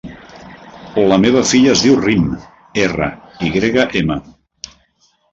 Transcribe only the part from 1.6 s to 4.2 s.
es diu Rym: erra, i grega, ema.